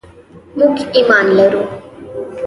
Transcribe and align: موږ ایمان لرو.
موږ 0.57 0.75
ایمان 0.95 1.25
لرو. 1.37 1.63